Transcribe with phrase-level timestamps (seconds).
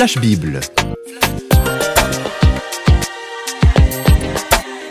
[0.00, 0.60] Flash Bible.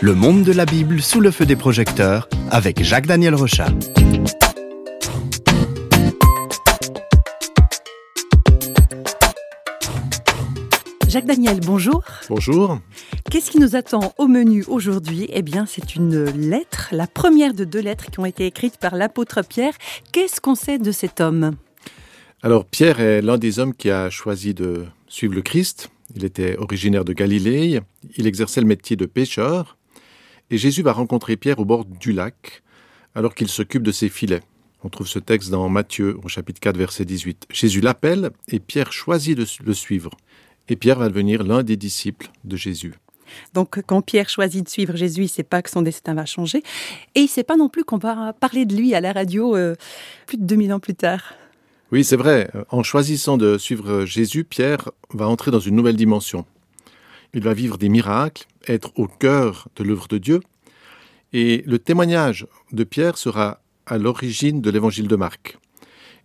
[0.00, 3.70] Le monde de la Bible sous le feu des projecteurs avec Jacques-Daniel Rochat.
[11.08, 12.04] Jacques Daniel, bonjour.
[12.28, 12.78] Bonjour.
[13.32, 15.26] Qu'est-ce qui nous attend au menu aujourd'hui?
[15.32, 18.94] Eh bien, c'est une lettre, la première de deux lettres qui ont été écrites par
[18.94, 19.74] l'apôtre Pierre.
[20.12, 21.56] Qu'est-ce qu'on sait de cet homme?
[22.42, 25.90] Alors, Pierre est l'un des hommes qui a choisi de suivre le Christ.
[26.16, 27.80] Il était originaire de Galilée,
[28.16, 29.76] il exerçait le métier de pêcheur,
[30.50, 32.62] et Jésus va rencontrer Pierre au bord du lac,
[33.14, 34.40] alors qu'il s'occupe de ses filets.
[34.82, 37.46] On trouve ce texte dans Matthieu au chapitre 4 verset 18.
[37.50, 40.10] Jésus l'appelle et Pierre choisit de le suivre
[40.70, 42.94] et Pierre va devenir l'un des disciples de Jésus.
[43.52, 46.24] Donc, quand Pierre choisit de suivre Jésus, il ne sait pas que son destin va
[46.24, 46.62] changer.
[47.14, 49.54] Et il ne sait pas non plus qu'on va parler de lui à la radio
[49.54, 49.76] euh,
[50.26, 51.34] plus de 2000 ans plus tard.
[51.92, 52.48] Oui, c'est vrai.
[52.68, 56.46] En choisissant de suivre Jésus, Pierre va entrer dans une nouvelle dimension.
[57.34, 60.40] Il va vivre des miracles, être au cœur de l'œuvre de Dieu.
[61.32, 65.58] Et le témoignage de Pierre sera à l'origine de l'évangile de Marc.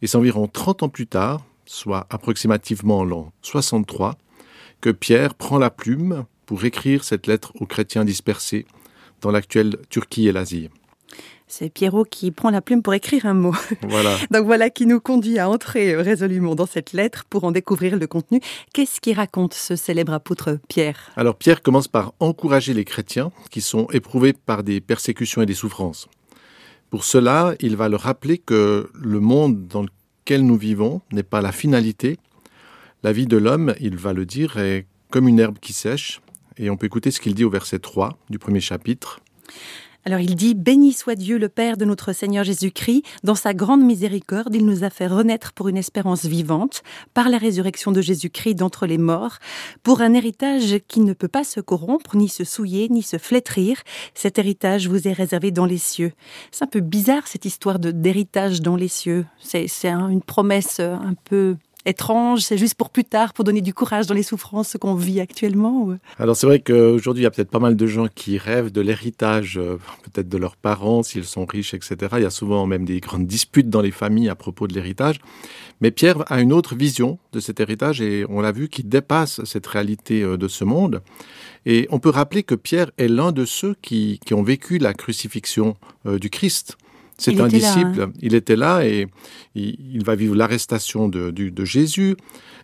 [0.03, 4.19] Et c'est environ 30 ans plus tard, soit approximativement l'an 63,
[4.81, 8.67] que Pierre prend la plume pour écrire cette lettre aux chrétiens dispersés
[9.21, 10.69] dans l'actuelle Turquie et l'Asie.
[11.47, 13.55] C'est Pierrot qui prend la plume pour écrire un mot.
[13.87, 14.17] Voilà.
[14.31, 18.07] Donc voilà qui nous conduit à entrer résolument dans cette lettre pour en découvrir le
[18.07, 18.41] contenu.
[18.73, 21.11] Qu'est-ce qui raconte ce célèbre apôtre Pierre?
[21.15, 25.53] Alors Pierre commence par encourager les chrétiens qui sont éprouvés par des persécutions et des
[25.53, 26.07] souffrances.
[26.89, 31.41] Pour cela, il va leur rappeler que le monde dans lequel nous vivons n'est pas
[31.41, 32.17] la finalité,
[33.05, 36.21] la vie de l'homme, il va le dire, est comme une herbe qui sèche.
[36.57, 39.19] Et on peut écouter ce qu'il dit au verset 3 du premier chapitre.
[40.07, 43.81] Alors il dit, Béni soit Dieu le Père de notre Seigneur Jésus-Christ, dans sa grande
[43.81, 46.83] miséricorde, il nous a fait renaître pour une espérance vivante,
[47.15, 49.39] par la résurrection de Jésus-Christ d'entre les morts,
[49.81, 53.81] pour un héritage qui ne peut pas se corrompre, ni se souiller, ni se flétrir.
[54.13, 56.13] Cet héritage vous est réservé dans les cieux.
[56.51, 59.25] C'est un peu bizarre cette histoire de d'héritage dans les cieux.
[59.39, 64.07] C'est une promesse un peu étrange, c'est juste pour plus tard, pour donner du courage
[64.07, 67.59] dans les souffrances qu'on vit actuellement Alors c'est vrai qu'aujourd'hui, il y a peut-être pas
[67.59, 71.73] mal de gens qui rêvent de l'héritage, euh, peut-être de leurs parents, s'ils sont riches,
[71.73, 71.97] etc.
[72.17, 75.19] Il y a souvent même des grandes disputes dans les familles à propos de l'héritage.
[75.81, 79.43] Mais Pierre a une autre vision de cet héritage et on l'a vu qui dépasse
[79.43, 81.01] cette réalité euh, de ce monde.
[81.65, 84.93] Et on peut rappeler que Pierre est l'un de ceux qui, qui ont vécu la
[84.93, 85.75] crucifixion
[86.05, 86.77] euh, du Christ.
[87.17, 88.01] C'est un disciple.
[88.01, 88.13] Hein.
[88.21, 89.07] Il était là et
[89.55, 92.15] il, va vivre l'arrestation de, Jésus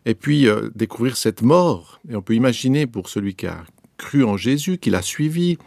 [0.06, 2.00] et puis euh, découvrir cette mort.
[2.10, 3.64] Et on peut imaginer pour celui qui a
[3.98, 5.58] cru en Jésus, qui l'a suivi,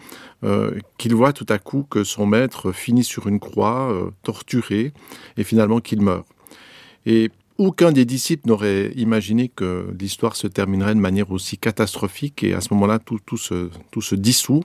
[0.42, 4.92] euh, qu'il voit tout à coup que son maître finit sur une croix, euh, torturé,
[5.36, 6.26] et finalement qu'il meurt.
[7.06, 12.54] Et aucun des disciples n'aurait imaginé que l'histoire se terminerait de manière aussi catastrophique et
[12.54, 14.64] à ce moment-là, tout, tout, se, tout se dissout.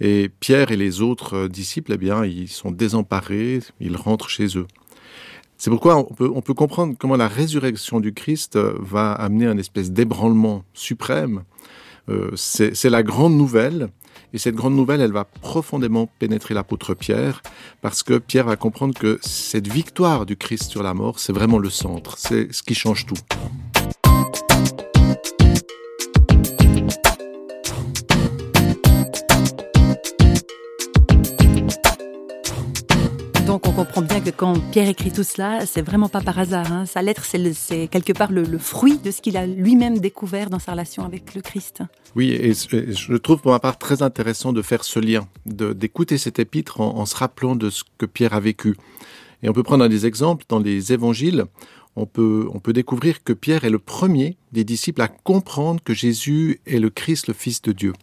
[0.00, 4.56] Et Pierre et les autres euh, disciples, eh bien, ils sont désemparés, ils rentrent chez
[4.56, 4.66] eux.
[5.58, 9.46] C'est pourquoi on peut, on peut comprendre comment la résurrection du Christ euh, va amener
[9.46, 11.42] un espèce d'ébranlement suprême.
[12.08, 13.88] Euh, c'est la grande nouvelle,
[14.32, 17.42] et cette grande nouvelle, elle va profondément pénétrer l'apôtre Pierre,
[17.80, 21.58] parce que Pierre va comprendre que cette victoire du Christ sur la mort, c'est vraiment
[21.58, 23.18] le centre, c'est ce qui change tout.
[33.50, 36.70] Donc on comprend bien que quand Pierre écrit tout cela, c'est vraiment pas par hasard.
[36.70, 36.86] Hein.
[36.86, 40.70] Sa lettre, c'est quelque part le, fruit de ce qu'il a lui-même découvert dans sa
[40.70, 41.82] relation avec le Christ.
[42.14, 46.38] Oui, et je trouve pour ma part très intéressant de faire ce lien, d'écouter cet
[46.38, 48.76] épître en, se rappelant de ce que Pierre a vécu.
[49.42, 51.44] Et on peut prendre des exemples dans les évangiles.
[51.96, 55.92] On peut, on peut découvrir que Pierre est le premier des disciples à comprendre que
[55.92, 57.94] Jésus est le Christ, le Fils de Dieu.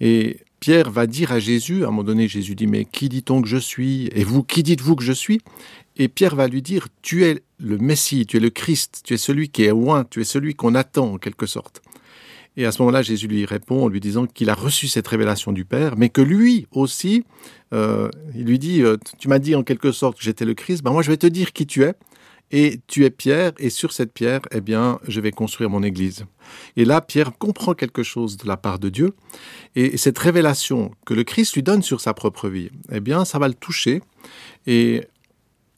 [0.00, 3.42] Et Pierre va dire à Jésus, à un moment donné, Jésus dit, mais qui dit-on
[3.42, 4.08] que je suis?
[4.14, 5.42] Et vous, qui dites-vous que je suis?
[5.98, 9.18] Et Pierre va lui dire, tu es le Messie, tu es le Christ, tu es
[9.18, 11.82] celui qui est loin, tu es celui qu'on attend en quelque sorte.
[12.56, 15.52] Et à ce moment-là, Jésus lui répond en lui disant qu'il a reçu cette révélation
[15.52, 17.24] du Père, mais que lui aussi,
[17.74, 20.82] euh, il lui dit, euh, tu m'as dit en quelque sorte que j'étais le Christ,
[20.82, 21.92] ben moi je vais te dire qui tu es,
[22.50, 26.24] et tu es Pierre, et sur cette pierre, eh bien, je vais construire mon Église.
[26.76, 29.14] Et là, Pierre comprend quelque chose de la part de Dieu,
[29.74, 33.38] et cette révélation que le Christ lui donne sur sa propre vie, eh bien, ça
[33.38, 34.02] va le toucher,
[34.66, 35.02] et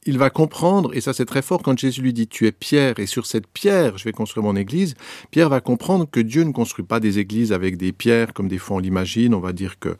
[0.07, 2.97] il va comprendre, et ça c'est très fort, quand Jésus lui dit Tu es Pierre,
[2.97, 4.95] et sur cette pierre je vais construire mon église,
[5.31, 8.57] Pierre va comprendre que Dieu ne construit pas des églises avec des pierres comme des
[8.57, 9.33] fois on l'imagine.
[9.33, 9.97] On va dire que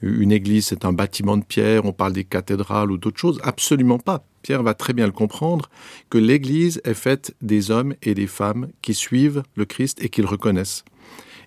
[0.00, 3.38] une église c'est un bâtiment de pierre, on parle des cathédrales ou d'autres choses.
[3.42, 4.24] Absolument pas.
[4.42, 5.68] Pierre va très bien le comprendre,
[6.08, 10.22] que l'église est faite des hommes et des femmes qui suivent le Christ et qui
[10.22, 10.84] le reconnaissent.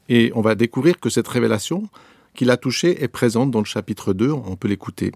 [0.09, 1.89] Et on va découvrir que cette révélation
[2.35, 5.11] qu'il a touchée est présente dans le chapitre 2, on peut l'écouter.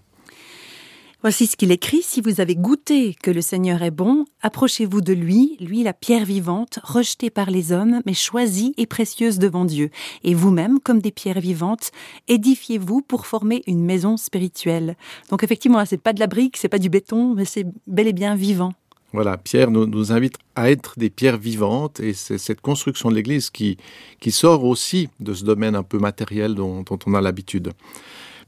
[1.20, 2.02] Voici ce qu'il écrit.
[2.02, 6.24] Si vous avez goûté que le Seigneur est bon, approchez-vous de lui, lui la pierre
[6.24, 9.90] vivante, rejetée par les hommes, mais choisie et précieuse devant Dieu.
[10.22, 11.90] Et vous-même, comme des pierres vivantes,
[12.28, 14.96] édifiez-vous pour former une maison spirituelle.
[15.28, 18.12] Donc effectivement, c'est pas de la brique, c'est pas du béton, mais c'est bel et
[18.12, 18.72] bien vivant.
[19.12, 23.50] Voilà, Pierre nous, invite à être des pierres vivantes et c'est cette construction de l'Église
[23.50, 23.76] qui,
[24.20, 27.72] qui sort aussi de ce domaine un peu matériel dont on a l'habitude.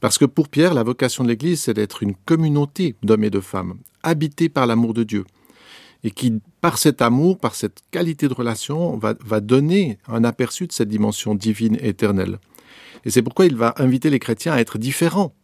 [0.01, 3.39] Parce que pour Pierre, la vocation de l'Église, c'est d'être une communauté d'hommes et de
[3.39, 5.25] femmes, habitée par l'amour de Dieu,
[6.03, 10.71] et qui, par cet amour, par cette qualité de relation, va, donner un aperçu de
[10.71, 12.39] cette dimension divine et éternelle.
[13.05, 15.35] Et c'est pourquoi il va inviter les chrétiens à être différents.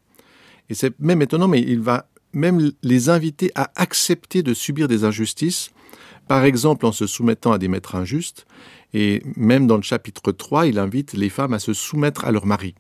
[0.70, 5.04] Et c'est même étonnant, mais il va même les inviter à accepter de subir des
[5.04, 5.70] injustices,
[6.28, 8.48] par exemple en se soumettant à des maîtres injustes,
[8.96, 12.48] et même dans le chapitre 3, il invite les femmes à se soumettre à leur
[12.48, 12.74] mari.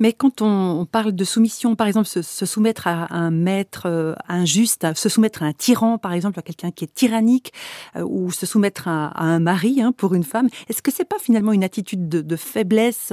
[0.00, 4.86] Mais quand on, parle de soumission, par exemple, se, soumettre à un maître euh, injuste,
[4.94, 7.52] se soumettre à un tyran, par exemple, à quelqu'un qui est tyrannique,
[7.96, 11.18] euh, ou se soumettre à, un mari hein, pour une femme, est-ce que c'est pas
[11.18, 13.12] finalement une attitude de, faiblesse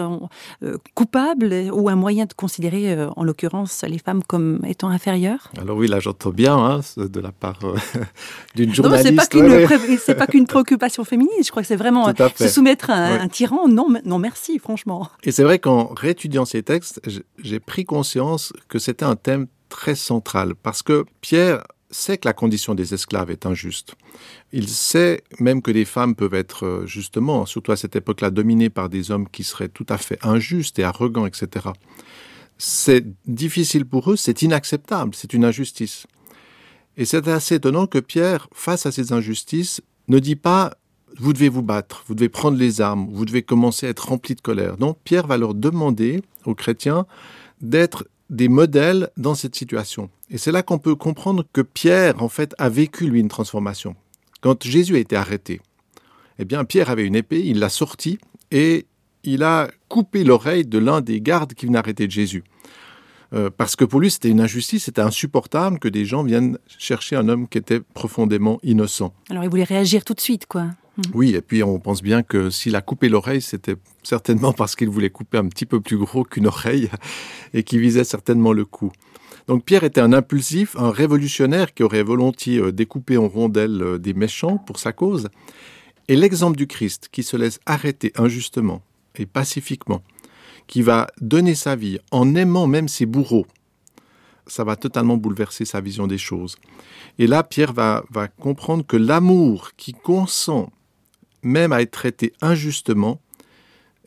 [0.63, 5.51] euh, coupable ou un moyen de considérer, en l'occurrence, les femmes comme étant inférieures?
[5.59, 7.59] Alors oui, là j'entends bien hein, de la part
[8.55, 9.11] d'une journaliste.
[9.11, 9.67] Non,
[9.99, 11.43] c'est pas qu'une préoccupation féminine.
[11.43, 13.67] Je crois que c'est vraiment se soumettre à un, tyran.
[13.67, 15.07] Non, non, merci, franchement.
[15.23, 17.01] Et c'est vrai qu'en réétudiant étudiant ces textes,
[17.39, 22.31] j'ai pris conscience que c'était un thème très central, parce que Pierre sait que la
[22.31, 23.95] condition des esclaves est injuste.
[24.53, 28.69] Il sait même que les femmes peuvent être, euh, justement, surtout à cette époque-là, dominées
[28.69, 31.67] par des hommes qui seraient tout à fait injustes et arrogants, etc.
[32.57, 36.07] C'est difficile pour eux, c'est inacceptable, c'est une injustice.
[36.95, 40.75] Et c'est assez étonnant que Pierre, face à ces injustices, ne dit pas
[41.17, 44.35] vous devez vous battre, vous devez prendre les armes, vous devez commencer à être rempli
[44.35, 44.77] de colère.
[44.77, 47.05] Donc Pierre va leur demander aux chrétiens
[47.61, 50.09] d'être des modèles dans cette situation.
[50.29, 53.95] Et c'est là qu'on peut comprendre que Pierre, en fait, a vécu, lui, une transformation.
[54.39, 55.61] Quand Jésus a été arrêté,
[56.39, 58.17] eh bien, Pierre avait une épée, il l'a sortie
[58.49, 58.85] et
[59.23, 62.43] il a coupé l'oreille de l'un des gardes qui venait arrêter Jésus.
[63.33, 67.15] Euh, parce que pour lui, c'était une injustice, c'était insupportable que des gens viennent chercher
[67.15, 69.13] un homme qui était profondément innocent.
[69.29, 70.63] Alors il voulait réagir tout de suite, quoi.
[70.97, 71.01] Hmm.
[71.13, 74.89] Oui, et puis on pense bien que s'il a coupé l'oreille, c'était certainement parce qu'il
[74.89, 76.89] voulait couper un petit peu plus gros qu'une oreille
[77.53, 78.91] et qui visait certainement le cou.
[79.47, 83.97] Donc Pierre était un impulsif, un révolutionnaire qui aurait volontiers euh, découpé en rondelles euh,
[83.97, 85.29] des méchants pour sa cause.
[86.07, 88.81] Et l'exemple du Christ qui se laisse arrêter injustement
[89.15, 90.01] et pacifiquement,
[90.67, 93.45] qui va donner sa vie en aimant même ses bourreaux,
[94.47, 96.57] ça va totalement bouleverser sa vision des choses.
[97.19, 98.03] Et là, Pierre va,
[98.39, 100.71] comprendre que l'amour qui consent
[101.43, 103.19] même à être traité injustement,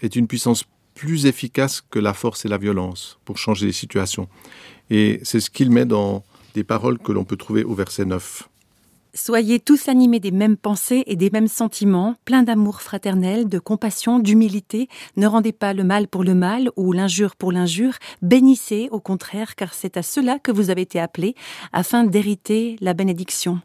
[0.01, 0.65] est une puissance
[0.95, 4.29] plus efficace que la force et la violence pour changer les situations.
[4.91, 6.25] Et c'est ce qu'il met dans
[6.55, 8.49] des paroles que l'on peut trouver au verset 9.
[9.17, 14.19] Soyez tous animés des mêmes pensées et des mêmes sentiments, pleins d'amour fraternel, de compassion,
[14.19, 14.89] d'humilité.
[15.17, 17.95] Ne rendez pas le mal pour le mal ou l'injure pour l'injure.
[18.23, 21.37] Bénissez, au contraire, car c'est à cela que vous avez été appelés,
[21.73, 23.61] afin d'hériter la bénédiction.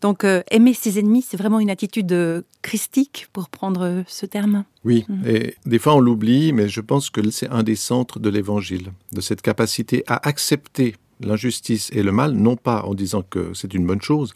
[0.00, 4.24] Donc euh, aimer ses ennemis, c'est vraiment une attitude euh, christique, pour prendre euh, ce
[4.24, 4.64] terme.
[4.86, 5.26] Oui, mhm.
[5.26, 8.92] et des fois on l'oublie, mais je pense que c'est un des centres de l'Évangile,
[9.12, 13.74] de cette capacité à accepter l'injustice et le mal, non pas en disant que c'est
[13.74, 14.34] une bonne chose,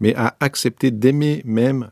[0.00, 1.90] mais à accepter d'aimer même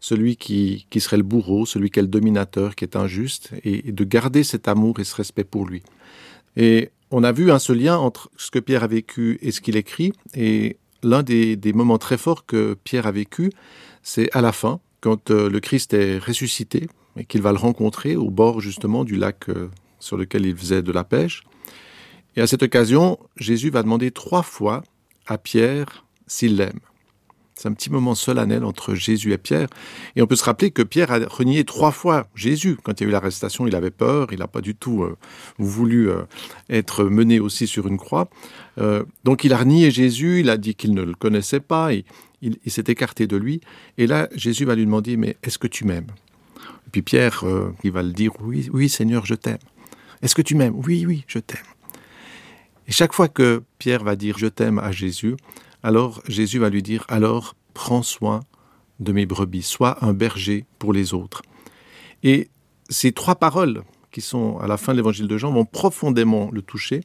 [0.00, 3.92] celui qui, qui, serait le bourreau, celui qui est le dominateur, qui est injuste, et,
[3.92, 5.82] de garder cet amour et ce respect pour lui.
[6.56, 9.60] Et on a vu un ce lien entre ce que Pierre a vécu et ce
[9.60, 13.52] qu'il écrit, et l'un des, moments très forts que Pierre a vécu,
[14.02, 18.16] c'est à la fin, quand euh, le Christ est ressuscité et qu'il va le rencontrer
[18.16, 19.68] au bord justement du lac euh,
[19.98, 21.44] sur lequel il faisait de la pêche.
[22.36, 24.82] Et à cette occasion, Jésus va demander trois fois
[25.26, 26.80] à Pierre s'il l'aime.
[27.62, 29.68] C'est un petit moment solennel entre Jésus et Pierre.
[30.16, 32.76] Et on peut se rappeler que Pierre a renié trois fois Jésus.
[32.82, 35.16] Quand il y a eu l'arrestation, il avait peur, il n'a pas du tout euh,
[35.58, 36.22] voulu euh,
[36.70, 38.28] être mené aussi sur une croix.
[38.78, 42.04] Euh, donc il a renié Jésus, il a dit qu'il ne le connaissait pas, et
[42.40, 43.60] il, s'est écarté de lui.
[43.96, 46.10] Et là, Jésus va lui demander, mais est-ce que tu m'aimes?
[46.58, 47.44] Et puis Pierre,
[47.84, 49.58] il va le dire, oui, oui Seigneur, je t'aime.
[50.20, 50.74] Est-ce que tu m'aimes?
[50.84, 51.62] Oui, oui, je t'aime.
[52.88, 55.36] Et chaque fois que Pierre va dire je t'aime à Jésus,
[55.82, 58.40] alors Jésus va lui dire, alors prends soin
[59.00, 61.42] de mes brebis, sois un berger pour les autres.
[62.22, 62.48] Et
[62.88, 66.62] ces trois paroles qui sont à la fin de l'évangile de Jean vont profondément le
[66.62, 67.00] toucher.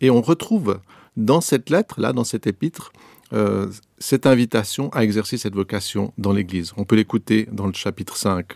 [0.00, 0.80] Et on retrouve
[1.16, 2.92] dans cette lettre, là, dans cet épître,
[3.32, 6.72] euh, cette invitation à exercer cette vocation dans l'Église.
[6.76, 8.54] On peut l'écouter dans le chapitre 5.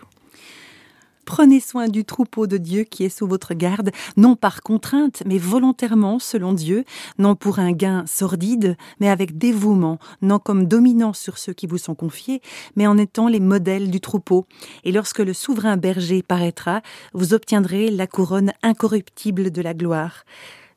[1.25, 5.37] Prenez soin du troupeau de Dieu qui est sous votre garde, non par contrainte, mais
[5.37, 6.85] volontairement selon Dieu,
[7.17, 11.77] non pour un gain sordide, mais avec dévouement, non comme dominant sur ceux qui vous
[11.77, 12.41] sont confiés,
[12.75, 14.45] mais en étant les modèles du troupeau.
[14.83, 16.81] Et lorsque le souverain berger paraîtra,
[17.13, 20.25] vous obtiendrez la couronne incorruptible de la gloire.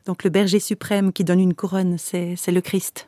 [0.04, 3.06] Donc le berger suprême qui donne une couronne, c'est le Christ.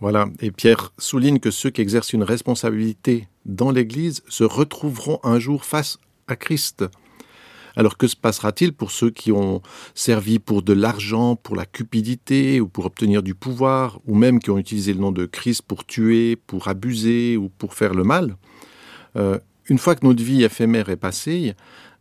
[0.00, 5.38] Voilà, et Pierre souligne que ceux qui exercent une responsabilité dans l'Église se retrouveront un
[5.38, 5.98] jour face
[6.30, 6.84] à Christ.
[7.76, 9.62] Alors que se passera-t-il pour ceux qui ont
[9.94, 14.50] servi pour de l'argent, pour la cupidité ou pour obtenir du pouvoir, ou même qui
[14.50, 18.36] ont utilisé le nom de Christ pour tuer, pour abuser ou pour faire le mal?
[19.16, 21.54] Euh, Une fois que notre vie éphémère est passée,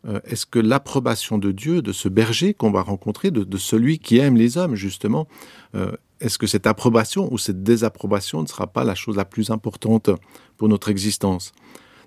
[0.07, 4.17] euh, est-ce que l'approbation de Dieu, de ce berger qu'on va rencontrer, de, celui qui
[4.17, 5.27] aime les hommes justement,
[5.75, 9.51] euh, est-ce que cette approbation ou cette désapprobation ne sera pas la chose la plus
[9.51, 10.09] importante
[10.57, 11.51] pour notre existence?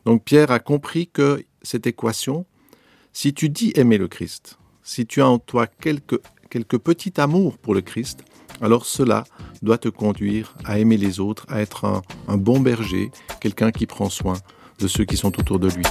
[0.05, 2.47] Donc Pierre a compris que cette équation,
[3.13, 7.59] si tu dis aimer le Christ, si tu as en toi quelque, quelque petit amour
[7.59, 8.25] pour le Christ,
[8.61, 9.25] alors cela
[9.63, 13.87] doit te conduire à aimer les autres, à être un, un bon berger, quelqu'un qui
[13.87, 14.35] prend soin
[14.79, 15.85] de ceux qui sont autour de lui.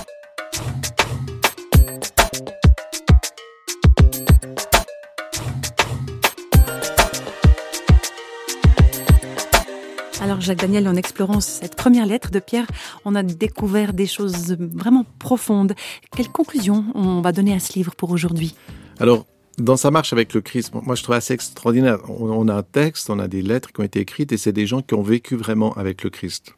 [10.41, 12.67] Jacques Daniel, en explorant cette première lettre de Pierre,
[13.05, 15.73] on a découvert des choses vraiment profondes.
[16.15, 18.55] Quelle conclusion on va donner à ce livre pour aujourd'hui?
[18.99, 19.25] Alors,
[19.57, 21.99] dans sa marche avec le Christ, moi je trouve assez extraordinaire.
[22.09, 24.65] On a un texte, on a des lettres qui ont été écrites et c'est des
[24.65, 26.55] gens qui ont vécu vraiment avec le Christ.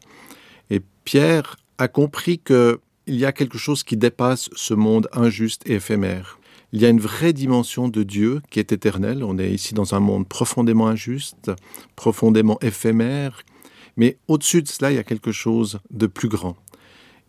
[0.69, 5.73] Et Pierre a compris qu'il y a quelque chose qui dépasse ce monde injuste et
[5.73, 6.39] éphémère.
[6.71, 9.23] Il y a une vraie dimension de Dieu qui est éternelle.
[9.23, 11.51] On est ici dans un monde profondément injuste,
[11.95, 13.43] profondément éphémère,
[13.97, 16.55] mais au-dessus de cela, il y a quelque chose de plus grand.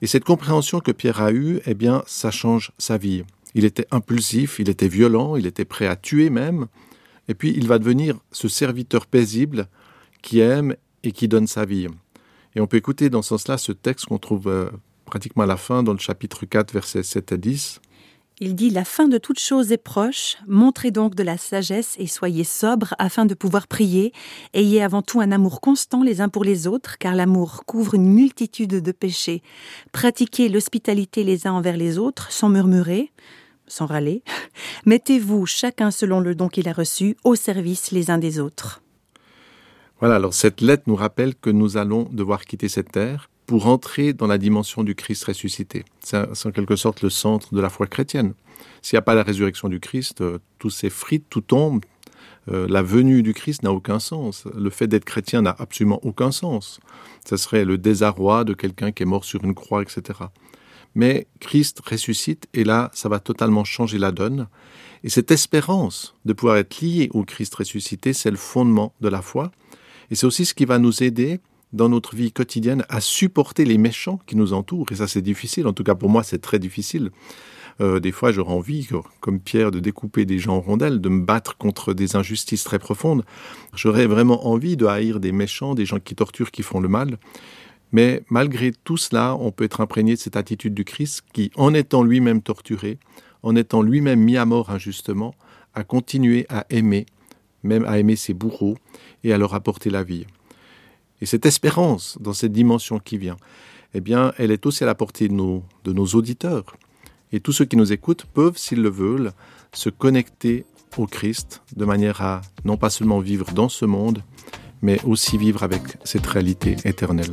[0.02, 3.24] Et cette compréhension que Pierre a eue, eh bien, ça change sa vie.
[3.54, 6.66] Il était impulsif, il était violent, il était prêt à tuer même.
[7.28, 9.68] Et puis, il va devenir ce serviteur paisible
[10.20, 11.86] qui aime et qui donne sa vie.
[12.54, 14.70] Et on peut écouter dans ce sens-là ce texte qu'on trouve euh,
[15.04, 17.80] pratiquement à la fin, dans le chapitre 4, versets 7 à 10.
[18.40, 22.08] Il dit La fin de toute chose est proche, montrez donc de la sagesse et
[22.08, 24.12] soyez sobres afin de pouvoir prier.
[24.54, 28.12] Ayez avant tout un amour constant les uns pour les autres, car l'amour couvre une
[28.12, 29.42] multitude de péchés.
[29.92, 33.12] Pratiquez l'hospitalité les uns envers les autres, sans murmurer,
[33.68, 34.24] sans râler.
[34.84, 38.82] Mettez-vous chacun selon le don qu'il a reçu au service les uns des autres.
[40.00, 44.12] Voilà, alors cette lettre nous rappelle que nous allons devoir quitter cette terre pour entrer
[44.12, 45.84] dans la dimension du Christ ressuscité.
[46.00, 48.34] C'est en quelque sorte le centre de la foi chrétienne.
[48.82, 51.84] S'il n'y a pas la résurrection du Christ, euh, tout s'effrite, tout tombe.
[52.50, 54.44] Euh, la venue du Christ n'a aucun sens.
[54.54, 56.80] Le fait d'être chrétien n'a absolument aucun sens.
[57.26, 60.20] Ce serait le désarroi de quelqu'un qui est mort sur une croix, etc.
[60.94, 64.48] Mais Christ ressuscite et là, ça va totalement changer la donne.
[65.02, 69.22] Et cette espérance de pouvoir être lié au Christ ressuscité, c'est le fondement de la
[69.22, 69.50] foi.
[70.10, 71.40] Et c'est aussi ce qui va nous aider
[71.74, 74.86] dans notre vie quotidienne à supporter les méchants qui nous entourent.
[74.92, 75.66] Et ça, c'est difficile.
[75.66, 77.10] En tout cas, pour moi, c'est très difficile.
[77.80, 78.88] Euh, des fois, j'aurais envie,
[79.20, 82.78] comme Pierre, de découper des gens en rondelles, de me battre contre des injustices très
[82.78, 83.24] profondes.
[83.74, 87.18] J'aurais vraiment envie de haïr des méchants, des gens qui torturent, qui font le mal.
[87.90, 91.74] Mais malgré tout cela, on peut être imprégné de cette attitude du Christ qui, en
[91.74, 92.98] étant lui-même torturé,
[93.42, 95.34] en étant lui-même mis à mort injustement,
[95.74, 97.06] a continué à aimer,
[97.64, 98.76] même à aimer ses bourreaux
[99.24, 100.26] et à leur apporter la vie.
[101.24, 103.38] Et cette espérance dans cette dimension qui vient,
[103.94, 106.76] eh bien, elle est aussi à la portée de nos, de nos auditeurs.
[107.32, 109.32] Et tous ceux qui nous écoutent peuvent, s'ils le veulent,
[109.72, 110.66] se connecter
[110.98, 114.22] au Christ de manière à non pas seulement vivre dans ce monde,
[114.82, 117.32] mais aussi vivre avec cette réalité éternelle.